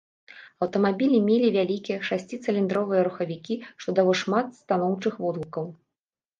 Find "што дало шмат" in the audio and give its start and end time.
3.79-4.47